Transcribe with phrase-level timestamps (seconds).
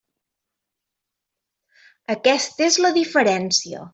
[2.15, 3.87] Aquesta és la diferència.